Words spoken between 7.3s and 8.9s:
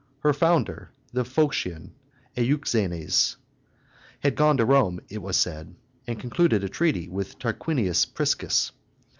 Tarquinius Priscus.